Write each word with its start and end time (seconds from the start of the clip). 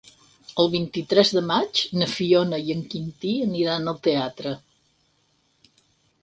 El 0.61 0.69
vint-i-tres 0.75 1.33
de 1.39 1.43
maig 1.49 1.81
na 2.03 2.07
Fiona 2.13 2.59
i 2.69 2.73
en 2.77 2.81
Quintí 2.95 3.35
aniran 3.49 3.93
al 3.93 4.01
teatre. 4.09 4.55